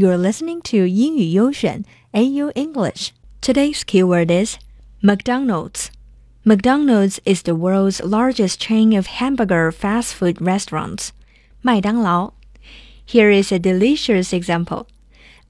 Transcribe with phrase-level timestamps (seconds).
[0.00, 3.10] You're listening to 英语优选 AU English.
[3.42, 4.56] Today's keyword is
[5.02, 5.88] McDonald's.
[6.42, 11.10] McDonald's is the world's largest chain of hamburger fast food restaurants.
[11.60, 12.32] 麦当劳.
[13.06, 14.86] Here is a delicious example.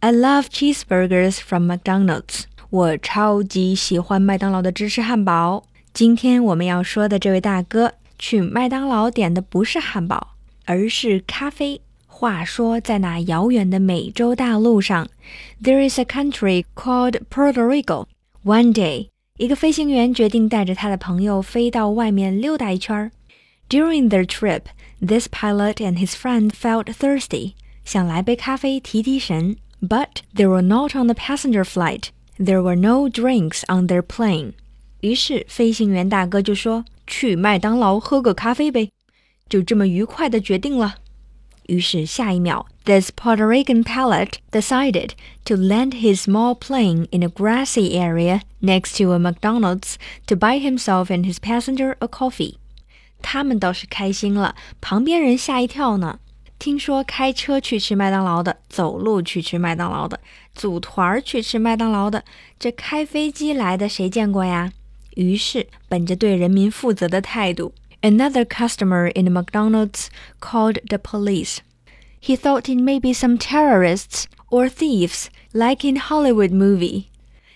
[0.00, 2.46] I love cheeseburgers from McDonald's.
[2.70, 5.62] 我超级喜欢麦当劳的芝士汉堡。
[5.94, 11.80] 今天我们要说的这位大哥去麦当劳点的不是汉堡，而是咖啡。
[12.20, 15.08] 话说，在那遥远的美洲大陆上
[15.62, 18.08] ，there is a country called Puerto Rico.
[18.44, 19.08] One day，
[19.38, 23.10] 一个飞行员决定带着他的朋友飞到外面溜达一圈。
[23.70, 24.64] During their trip,
[25.00, 27.54] this pilot and his friend felt thirsty，
[27.86, 29.56] 想来杯咖啡提提神。
[29.80, 32.08] But they were not on the passenger flight.
[32.38, 34.52] There were no drinks on their plane.
[35.00, 38.90] 于是飞行员大哥就说：“去麦当劳喝个咖啡呗。”
[39.48, 40.96] 就这么愉快的决定了。
[41.69, 45.11] 于是下一秒，this Puerto Rican pilot decided
[45.45, 49.95] to land his small plane in a grassy area next to a McDonald's
[50.27, 52.57] to buy himself and his passenger a coffee。
[53.21, 56.19] 他们倒是开心了，旁边人吓一跳呢。
[56.59, 60.19] 听说开车去吃麦当劳的，走路去吃麦当劳的，
[60.53, 62.23] 组团儿去吃麦当劳的，
[62.59, 64.71] 这开飞机来的谁见过呀？
[65.15, 67.73] 于是，本着对人民负责的态度。
[68.01, 70.09] Another customer in the McDonald's
[70.39, 71.59] called the police.
[72.19, 77.05] He thought it may be some terrorists or thieves, like in Hollywood movie.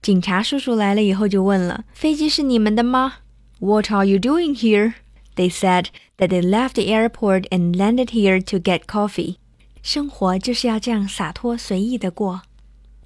[0.00, 3.14] 警察叔叔来了以后就问了：“飞机是你们的吗？”
[3.60, 4.94] What are you doing here?
[5.36, 5.86] They said
[6.18, 9.36] that they left the airport and landed here to get coffee.
[9.82, 12.42] 生活就是要这样洒脱随意的过。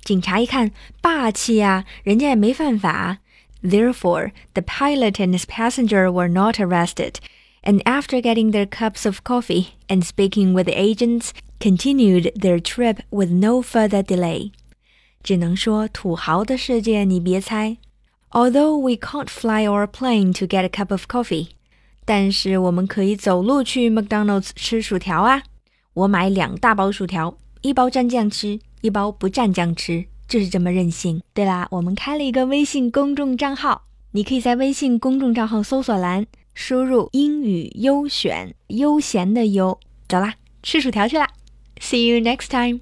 [0.03, 3.19] 警察一看，霸气呀，人家也没犯法。
[3.63, 7.15] Therefore, the pilot and his passenger were not arrested,
[7.63, 13.01] and after getting their cups of coffee and speaking with the agents, continued their trip
[13.11, 14.53] with no further delay.
[15.23, 17.79] 只能说土豪的世界你别猜。
[18.31, 21.49] Although we can't fly our plane to get a cup of coffee，
[22.05, 25.43] 但是我们可以走路去 McDonald's 吃薯条啊。
[25.95, 30.05] 我买两大包薯条，一包蘸酱吃，一包不蘸酱吃。
[30.32, 31.22] 就是这么任性。
[31.34, 33.82] 对啦，我们开了一个微信公众账号，
[34.12, 39.78] 你可以在微信公众账号搜索栏输入“英语优选”，悠闲的悠。
[40.08, 41.28] 走啦，吃薯条去啦
[41.82, 42.80] ！See you next time.